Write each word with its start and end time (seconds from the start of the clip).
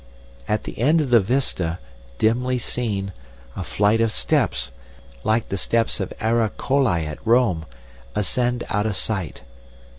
At 0.47 0.63
the 0.63 0.79
end 0.79 0.99
of 0.99 1.11
the 1.11 1.19
vista, 1.19 1.77
dimly 2.17 2.57
seen, 2.57 3.13
a 3.55 3.63
flight 3.63 4.01
of 4.01 4.11
steps, 4.11 4.71
like 5.23 5.49
the 5.49 5.57
steps 5.57 5.99
of 5.99 6.11
Ara 6.19 6.49
Coeli 6.49 7.05
at 7.05 7.19
Rome, 7.23 7.67
ascend 8.15 8.63
out 8.69 8.87
of 8.87 8.95
sight. 8.95 9.43